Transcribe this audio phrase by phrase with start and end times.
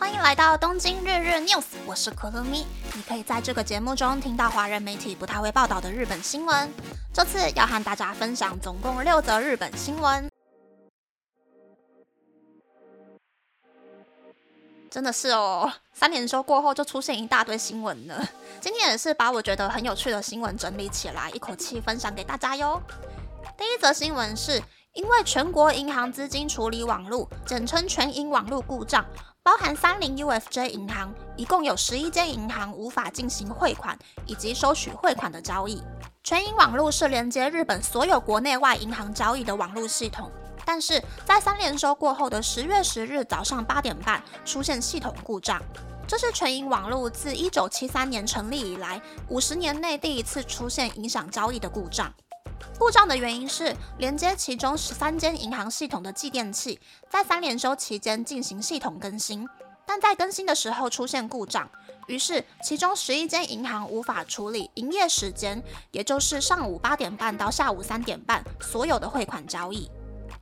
[0.00, 2.66] 欢迎来到东京日日 news，我是可乐咪。
[2.94, 6.72] 你可以在这个节目中听到华人媒体不太会报道的日本新闻。
[7.12, 10.26] 这次要和大家分享总共六则日本新闻。
[14.90, 18.26] 真的是哦，三连休过后就出现一大堆新闻了。
[18.58, 22.80] 今天也是把我觉得很有趣的新闻整理起来，一口气分享给大家哟。
[23.58, 24.62] 第一则新闻是
[24.94, 29.04] 因为全国银行资金处理网络（简称全银网络）故障，
[29.42, 35.82] 包含三菱 UFJ 银行，一共有十一间银行无法进行汇款以及收取汇款的交易。
[36.22, 40.30] 全银网络是连接日本所有国内外银行交易的网络系统。
[40.66, 45.60] 但是在三连收过后的十月十日早上八点半出现系统故障，
[46.06, 52.12] 这是全银网络自一九七三年成立以来五十年内第一次出现影响交易的故障。
[52.78, 59.46] 故障的原因是连接其中十三间银行系统的继电器在三连休期间进行系统更新，
[59.86, 61.68] 但在更新的时候出现故障，
[62.06, 69.90] 于是其中十一间银行无法处理营业时间，也就是上午八点半到下午三点半所有的汇款交易。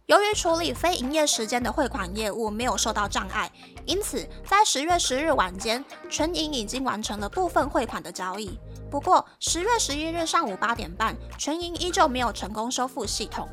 [0.09, 3.53] 由于处理非营业时间的汇款业务没有受到障碍，
[3.84, 8.59] 因此在十月十日晚间，全银已经完成了部分汇款的交易。
[8.91, 13.47] 不过，十月十一日上午八点半，全银依旧没有成功修复系统。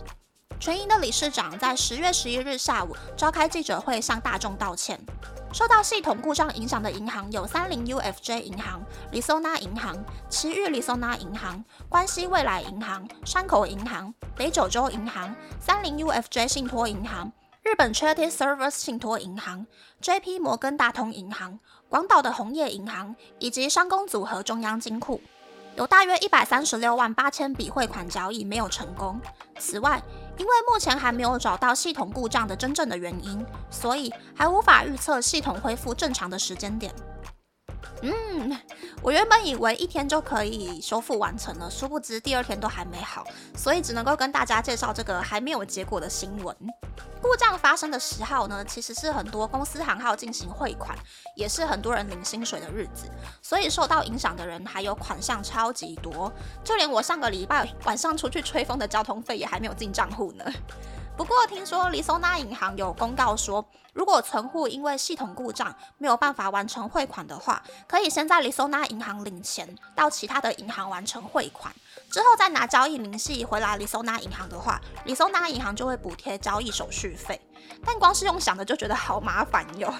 [0.59, 4.99] 全银的理事长在十月十一日下午召开记者会，向大众道歉。
[5.53, 8.81] 受到系统故障影响的银行有三菱 UFJ 银行、
[9.11, 9.95] 里松纳银行、
[10.29, 17.31] 奇遇里松纳银行、关西未来银行、山口银行、北九州银行、三菱 UFJ 信托银行、
[17.63, 19.65] 日本 Charity Service 信托银行、
[20.01, 25.21] JP 摩根大通银行、广岛的红叶银行以及商工组合中央金库。
[25.77, 29.19] 有大约一百三十六万八千笔汇款交易没有成功。
[29.59, 30.01] 此外，
[30.37, 36.93] 因为目前还没有找到系统故障的真正的原因，所以还无法预测系统恢复正常的时间点。
[38.01, 38.59] 嗯，
[39.01, 43.25] 我原本以为一天就可以修复完成了，殊不知第二天都还没好，
[43.55, 46.55] 所以只能够跟大家介绍这个还没有结果的新闻。
[47.21, 50.95] 故障发生的时候呢，其实是很多公司行号进行汇款，
[51.35, 53.09] 也是很多人领薪水的日子，
[53.41, 56.31] 所以受到影响的人还有款项超级多，
[56.63, 60.45] 就连我上个礼拜晚上出去吹风的交通费也还没有进账户呢。
[61.17, 71.73] 不过听说里松纳银行有公告说，如果存户因为系统故障没有办法完成汇款的话，可以先在里松纳银行领钱，到其他的银行完成汇款，
[72.11, 77.39] 之后再拿交易明细回来里松纳银行的话，里松纳银行就会补贴交易手续费。
[77.85, 79.93] 但光是用想的就觉得好麻烦哟。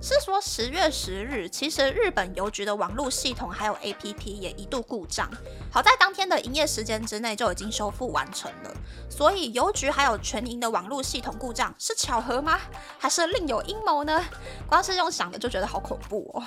[0.00, 5.30] 是说十月十日，其实日本邮局的网络系统还有 APP 也一度故障，
[5.70, 8.70] 好在当天的营业时间之内就已经修复完成了。
[9.08, 12.60] 所以邮局还有全银的网络系统故障是巧合吗？
[12.98, 14.22] 还是另有阴谋呢？
[14.68, 16.42] 光是用想的就觉得好恐怖哦。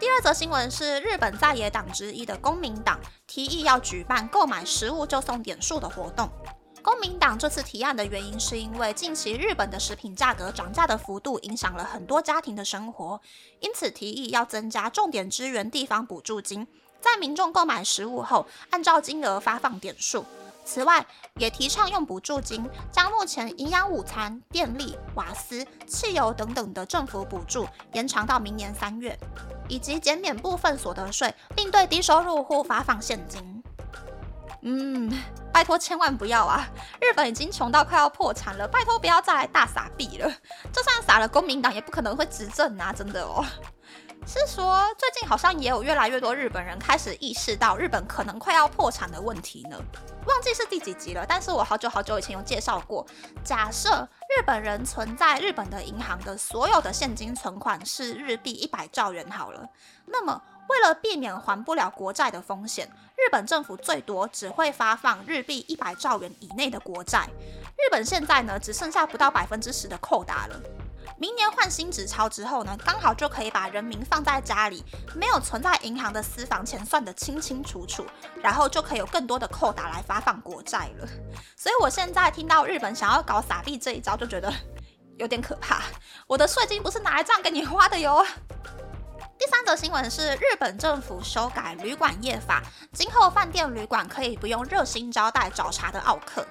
[0.00, 6.30] 第二则新闻是日本在野党之一的公民党提议要举办购买食物就送点数的活动。
[6.88, 13.20] 公民党这次提案的原因，是因为近期日本的食品价格涨价的幅度影响了很多家庭的生活，
[13.60, 16.66] 因此提议要增加重点支援地方补助金，
[16.98, 20.24] 在民众购买食物后，按照金额发放点数。
[20.64, 21.06] 此外，
[21.36, 29.14] 也提倡用补助金将目前营养午餐、电力、瓦斯、汽油等等的政府补助延长到明年三月，
[29.68, 33.57] 以及减免部分所得税，并对低收入户发放现金。
[34.62, 35.22] 嗯。
[35.52, 36.68] 拜托，千万不要啊！
[37.00, 40.32] 日本已经穷到快要破产了，拜托不要再来大撒币了。
[40.72, 42.92] 就算撒了，公民党也不可能会执政啊！
[42.92, 43.44] 真的哦。
[44.24, 49.76] 是说，最近好像也有越来越多日本人开始意识到日本可能快要破产的问题呢。
[50.26, 53.04] 忘记是第几集了，但是我好久好久以前有介绍过。
[53.42, 59.66] 假设日本人存在日本的银行的所有的现金存款是日币一百兆元好了，
[60.06, 62.86] 那么为了避免还不了国债的风险，
[63.16, 67.28] 日本政府最多只会发放日币一百兆元以内的国债。
[67.76, 70.60] 日本现在呢，只剩下不到百分之十的扣打了。
[71.16, 74.84] 明年换新纸钞之后呢，刚好就可以把人民放在家里，
[75.16, 78.04] 没有存在银行的私房钱算得清清楚楚，
[78.42, 81.08] 然后就可以有更多的扣打来发放国债了。
[81.56, 84.52] 所以我现在听到日本想要搞撒币这一招，就觉得
[85.16, 85.82] 有点可怕。
[86.26, 88.24] 我的税金不是拿来这样给你花的哟。
[89.38, 92.60] 第三则新闻是日本政府修改旅馆业法，
[92.92, 96.44] 今后饭店旅馆可以不用热心招待找茬的奥客。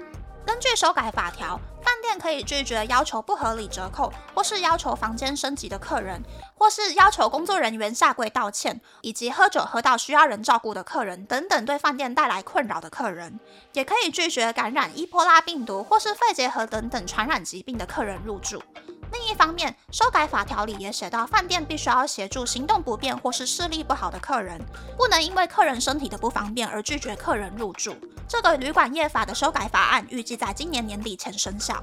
[0.46, 6.24] 根据修改法条，饭店可以拒绝要求不合理折扣，或是要求房间升级的客人，
[6.56, 13.38] 或是要求工作人员下跪道歉，以及喝酒喝到需要人照顾的客人等等对饭店带来困扰的客人，
[13.74, 18.64] 也可以拒绝感染伊波拉病毒或是肺结核等等传染疾病的客人入住。
[19.12, 24.60] 另一方面，修改法条里也写到，饭店必须要协助行动不便或是视力不好的客人，
[24.98, 27.96] 不能因为客人身体的不方便而拒绝客人入住。
[28.28, 31.82] 这个旅馆业法的修改法案预计在今年年底前生效。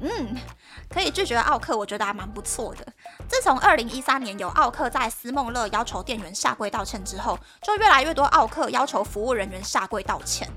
[0.00, 0.36] 嗯，
[0.90, 2.86] 可以拒绝奥客，我觉得还蛮不错的。
[3.28, 10.48] 自从二零一三年有奥客在思梦乐要求店员下跪道歉之后，就越来越多奥客要求服务人员下跪道歉。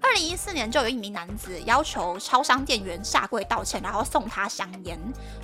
[0.00, 4.98] 二零一四年就有一名男子要求超商店员下跪道歉，然后送他香烟，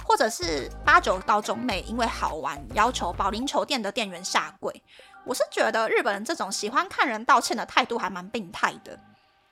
[0.04, 4.82] 或者是八九高中妹因为好玩要求保龄球店的店员下跪。
[5.24, 8.98] 我是觉得日本人这种喜欢看人道歉的态度还蛮病态的。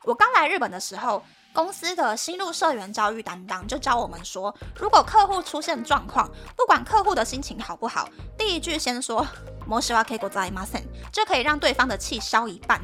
[0.04, 1.22] 我刚来日本的时候。
[1.54, 9.26] 公司的新入社员教育担当就教我们说，如果客户出现状况，不管客户的心情好不好，第一句先说“
[9.66, 12.80] 莫西瓦可以ございません”，就可以让对方的气消一半。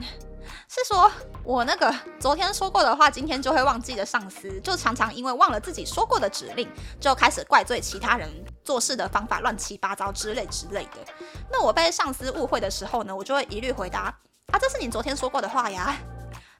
[0.67, 1.11] 是说
[1.43, 6.69] 我那个昨天说过的话，今天就会忘记的上司，就常常因为忘了自己说过的指令，
[6.99, 8.29] 就开始怪罪其他人
[8.63, 10.97] 做事的方法乱七八糟之类之类的。
[11.51, 14.15] 那我被上司误会的时候呢，我就会一律回答
[14.51, 15.97] ：“啊，这是你昨天说过的话呀。”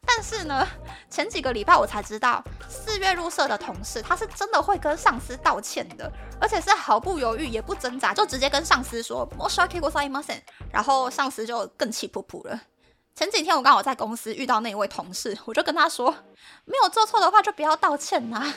[0.06, 0.66] 但是呢，
[1.10, 10.42] 前几个礼拜我才知道，四月入社的同事他是真的会跟上司道歉的，而且是毫不犹豫也不挣扎，就直接跟上司说我 s h a k i go say m a s n
[10.72, 12.60] 然后上司就更气噗噗了。
[13.20, 16.10] 前几天我刚好在公司遇到那位同事，我就跟他说，
[16.64, 18.54] 没有做错的话就不要道歉呐。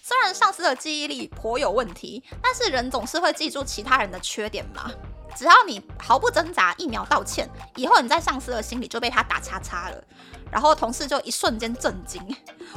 [0.00, 4.90] 虽然上司的记忆力颇有问题，但是人总是会记住其他人的缺点嘛。
[5.36, 10.02] 只要你毫不挣扎，一秒道歉，以后你在上司的心里就被他打叉叉了。
[10.50, 12.22] 然后同事就一瞬间震惊，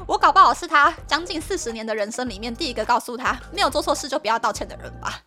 [0.06, 5.21] 我搞不好是他将近四十年的人生里面第一个告诉他没有做错事就不要道歉的人吧。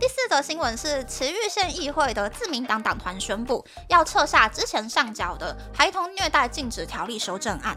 [0.00, 7.76] 第四则新闻是埼玉县议会的自民党党团宣布要撤下之前上缴的孩童虐待禁止条例修正案。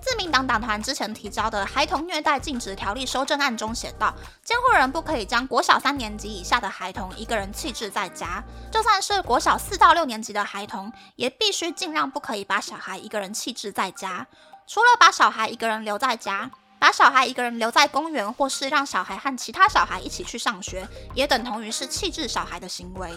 [0.00, 8.42] 自民党党团之前提交的《孩童虐待禁止条例修正案》中写道，监护人不可以将国小三年级以下的孩童一个人弃置在家，
[8.72, 14.26] 就算是国小四到六年级的孩童，也必须尽量不可以把小孩一个人弃置在家。
[14.66, 23.10] 除了把小孩一个人留在家，把小孩一个人留在公园，或是让小孩和其他小孩一起去上学，也等同于是弃置小孩的行为。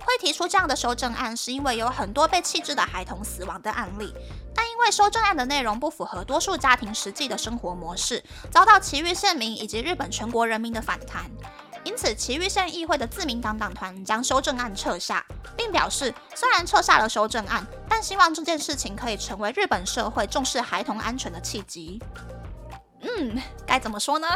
[0.00, 4.12] 会提出这样的修正案，是因为有很多被弃置的孩童死亡的案例。
[4.52, 11.30] 但因为修正案的内容不符合多数家庭实际的生活模式，遭到埼玉县民以及日本全国人民的反弹，
[11.84, 15.24] 因此埼玉县议会的自民党党团将修正案撤下，
[15.56, 22.02] 并表示，虽然撤下了修正案，但希望这件事情可以成为日本社会重视孩童安全的契机。
[23.04, 24.26] 嗯，该怎么说呢？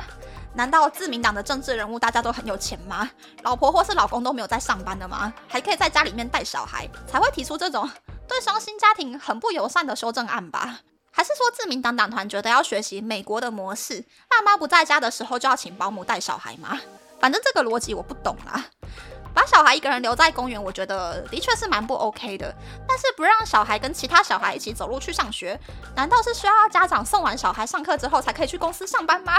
[0.55, 3.09] 难道自民党的政治人物大家都很有钱吗？
[3.43, 5.33] 老婆或是老公都没有在上班的吗？
[5.49, 7.89] 还可以在家里面带小孩，才会提出这种？
[8.27, 10.81] 对双薪家庭很不友善的修正案吧？
[11.11, 16.79] 还是说自民党党团觉得要学习美国的模式，爸妈不在家的时候就要请保姆带小孩吗？
[17.19, 18.67] 反正这个逻辑我不懂啦。
[19.39, 22.53] 把小孩一个人留在公园，我觉得的确是蛮不 OK 的。
[22.89, 25.57] 但是不让小孩跟其他小孩一起走路去上学，
[25.95, 29.39] 难道是需要家长送完小孩上课之后才可以去公司上班吗？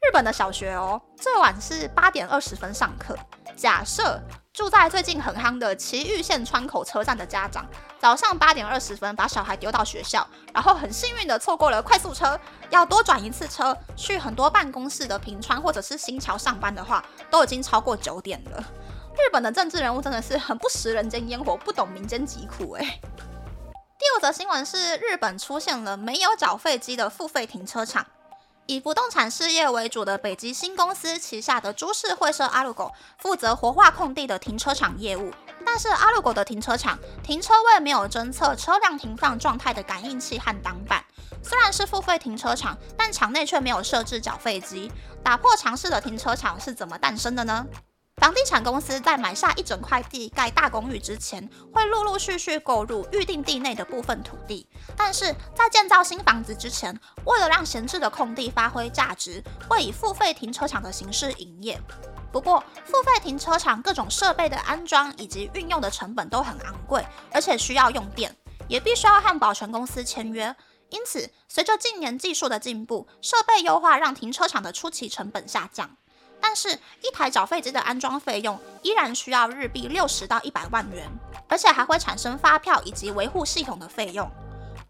[0.00, 3.16] 日本的小学哦，最晚是八点二十分上课。
[3.54, 4.20] 假设
[4.52, 7.64] 住在最近很夯的埼玉县川口车站的家长，
[8.00, 12.36] 早上八点二十分把小孩丢到学校，然后很幸运的错过了快速车，
[12.70, 18.64] 要多转一次车去很多办公室的平川或者是新桥上班的话，都已经超过九点了。
[19.26, 23.00] 日本的政治人物真的是很不食人间烟火，不懂民间疾苦哎。
[23.98, 28.06] 第五则新闻是日本出现了没有缴费机的付费停车场。
[28.66, 35.32] 以不动产事业为主的北极星公司旗下的株式会社阿鲁狗负责活化空地的停车场业务，
[35.66, 41.04] 但是阿鲁狗的停车场停车位没有侦测车辆停放状态的感应器和挡板。
[41.42, 44.90] 虽然是付费停车场，但场内却没有设置缴费机。
[45.24, 47.66] 打破常识的停车场是怎么诞生的呢？
[48.20, 54.68] 房地产公司在买下一整块地盖大公寓之前，会陆陆续续购入预定地内的部分土地。
[54.94, 61.80] 但是在建造新房子之前，为了让闲置的空地发挥价值，会以付费停车场的形式营业。
[62.30, 68.36] 不过，付费停车场各种设备的安装以及运用的成本都很昂贵，而且需要用电，
[68.68, 70.54] 也必须要和保全公司签约。
[70.90, 75.96] 因此，随着近年技术的进步，设备优化让停车场的初期成本下降。
[76.40, 76.70] 但是，
[77.02, 81.08] 一台缴费机的安装费用依然需要日币六十到一百万元，
[81.48, 84.30] 而且还会产生发票以及维护系统的费用。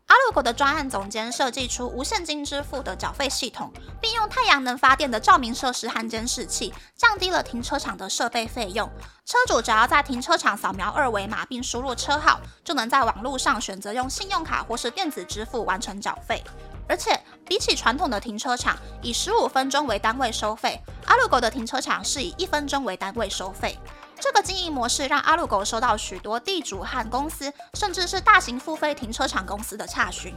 [0.07, 8.91] 阿鲁狗的专案总监设计出无现金支付的缴费系统，并用太阳能发电的照明设施和监视器，降低了停车场的设备费用。
[9.25, 16.43] 车主只要在停车场扫描二维码并输入车号，就能在网络上选择用信用卡或是电子支付完成缴费。
[16.89, 17.17] 而且
[17.51, 23.77] 比起传统的停车场以十五分钟为单位收费，阿鲁狗的停车场是以一分钟为单位收费。
[24.21, 30.33] 这个经营模式让阿鲁狗收到许多地主和公司，甚至是大型付费停车场公司的查询。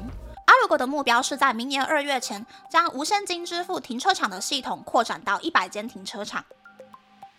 [0.47, 6.43] 阿鲁狗的目标是在明年二月前，将无现金支付停车场的系统扩展到一百间停车场。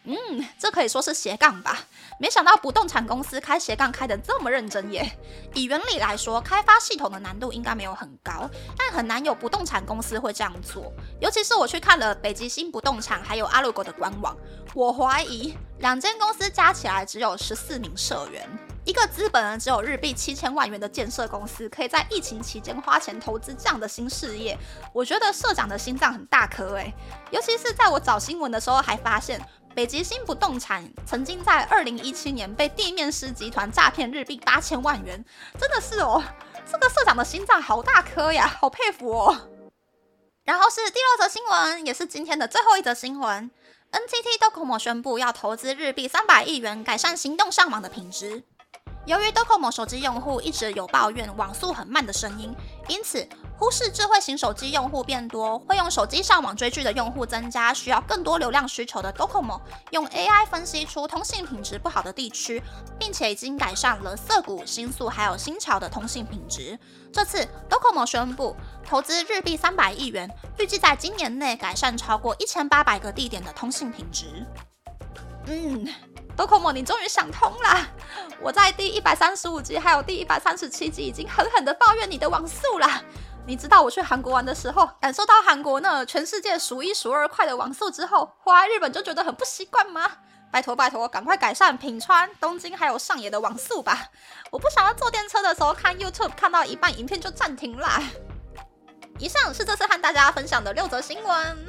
[0.07, 0.17] 嗯，
[0.59, 1.79] 这可以说是斜杠吧。
[2.21, 5.11] 没想到不动产公司开斜杠开得这么认真耶。
[5.55, 10.93] 以原理来说，开发系统的难度应该没有很高，但很难有不动产公司会这样做。
[11.21, 14.37] 尤其是我去看了北极星不动产还有阿鲁狗的官网，
[14.75, 18.47] 我怀疑两间公司加起来只有十四名社员，
[18.85, 24.57] 一个资本只有日币七千万元的建设公司，可以在疫情期间花钱投资这样的新事业，
[24.93, 26.93] 我觉得社长的心脏很大颗诶。
[27.31, 29.41] 尤其是在我找新闻的时候，还发现。
[29.75, 35.23] 北极星不动产曾经在二零一七年被地面师集团诈骗日币八千万元，
[35.59, 36.23] 真的是哦，
[36.71, 39.51] 这个社长的心脏好大颗呀，好佩服哦。
[40.45, 43.51] 然后是第六则新闻，也是今天的最后一则新闻
[43.91, 48.45] ，NTT Docomo 宣布要投资日币三百亿元改善行动上网的品质。
[49.07, 52.55] 由于 Docomo 手机用户一直有抱怨网速很慢的声音，
[52.89, 53.27] 因此。
[53.57, 59.61] 忽视智慧型手机用户变多，会用手机上网追剧的用户增加，需要更多流量需求的 Docomo
[59.93, 62.61] 用 AI 分析出通信品质不好的地区，
[62.99, 66.77] 并且已经改善了涩谷、新宿还有新桥的通信品质。
[67.13, 74.45] 这次 Docomo 宣布投资日币三百亿元，预计在今年内改善超过一千八百个地点的通信品质。
[75.47, 75.87] 嗯
[76.37, 77.89] ，Docomo 你终于想通了。
[78.41, 82.89] 我在第一百三十五集还有第一百三十七集已经狠狠的抱怨你的网速了。
[83.47, 90.11] 你知道我去韩国玩的时候，感受到韩国那全世界数一数二快的网速之后，回来日本就觉得很不习惯吗？
[90.51, 94.09] 拜托拜托，赶快改善品川、东京还有上野的网速吧！
[94.51, 98.01] 我不想要坐电车的时候看 YouTube，看到一半影片就暂停啦。
[99.19, 101.67] 以上是这次和大家分享的六则新闻。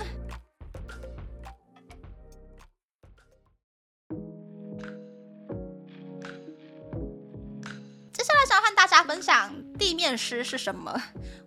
[8.85, 10.95] 大家分享地面师是什么？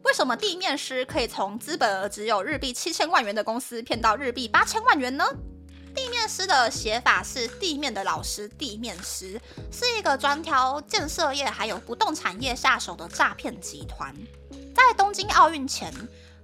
[0.03, 5.25] 为什么地面师可以从资本额只有日币七千万元的公司骗到日币八千万元呢？
[5.95, 9.41] 地面师的写法是地面的老师，地面师
[9.71, 14.13] 是一个专挑建设业还有不动产业下手的诈骗集团。
[14.75, 15.95] 在东京奥运前，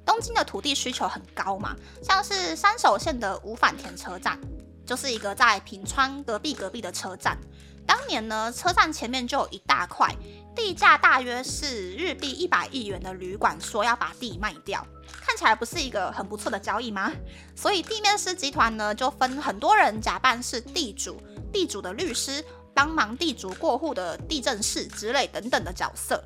[0.06, 1.74] 东京的土地需求很高嘛，
[2.04, 4.38] 像是三手线的五反田车站，
[4.86, 7.36] 就是一个在平川隔壁隔壁的车站。
[7.84, 10.08] 当年呢，车站前面就有一大块
[10.54, 14.86] 地价，大约是日币一百亿元的旅馆，说要把地卖掉，
[15.20, 17.12] 看起来不是一个很不错的交易吗？
[17.56, 21.20] 所以地面师集团呢，就分很多人假扮是地主、
[21.52, 26.22] 地主的律师，帮忙地主过户的地震士之类等等的角色，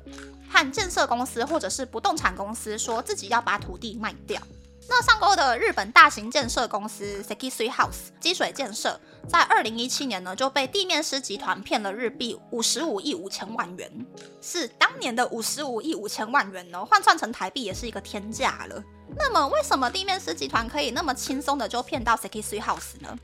[0.49, 4.41] 和建设公司或者是不动产公司说自己要把土地卖掉。
[4.87, 14.05] 那上钩的日本大型建设公司 Sekisui House 积水建设，在二零一七年呢就被地面师集团骗了日币五十五亿五千万元，
[14.41, 18.83] 是当年的五十五亿五千万元呢，换算成台币也是一个天价了。
[19.17, 23.17] 那么为什么地面师集团可以那么轻松的就骗到 Sekisui House 呢？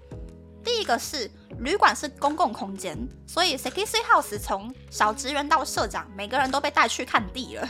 [0.64, 2.98] 第一个是旅馆是公共空间，
[3.28, 7.70] 所以 Sekisui House 从小职员到社长，每个人都被带去看地了。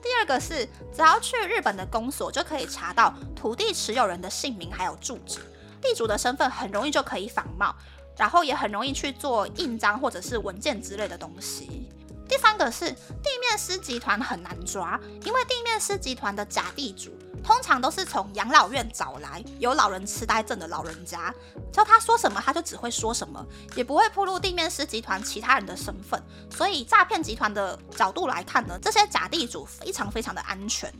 [0.00, 0.64] 第二个是，
[0.94, 5.40] 只要去日本的公所就可以查到土地持有人的姓名还有住址，
[5.86, 7.72] 地主的身份很容易就可以仿冒，
[8.16, 11.88] 然后也很容易去做印章或者是文件之类的东西。
[12.28, 17.16] 第三个是地面师集团很难抓，因为地面师集团的假地主。
[17.44, 21.32] 通常都是从养老院找来有老人痴呆症的老人家，
[21.72, 26.20] 叫他说什么他就只会说什么，也不会铺露地面师集团其他人的身份。
[26.50, 30.92] 所以诈骗集团的角度来看呢，这些假地主非常非常的安全。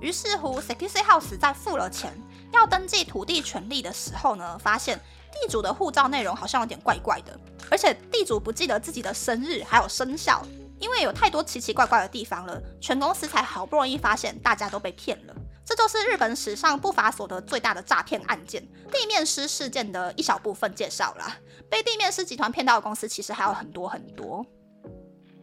[0.00, 2.18] 于是乎，Sekisui House 在付了钱
[2.54, 4.98] 要登记土地权利的时候呢，发现
[5.32, 7.38] 地主的护照内容好像有点怪怪的，
[7.70, 10.44] 而且地主不记得自己的生日还有生肖，
[10.78, 15.34] 因为有太多奇奇怪怪的地方了，全公司才好不容易发现大家都被骗了。
[15.66, 21.36] 这就是日本史上不法所得最大的诈骗案件——地面师事件的一小部分介绍了。
[21.70, 24.44] 被地面师集团骗到的公司其实还有很多很多。